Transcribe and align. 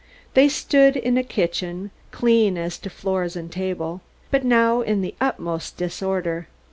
They 0.33 0.49
stood 0.49 0.97
in 0.97 1.15
a 1.15 1.23
kitchen, 1.23 1.91
clean 2.09 2.57
as 2.57 2.79
to 2.79 2.89
floors 2.89 3.35
and 3.35 3.51
tables, 3.51 4.01
but 4.31 4.43
now 4.43 4.81
in 4.81 5.01
the 5.01 5.13
utmost 5.21 5.77
disorder. 5.77 6.47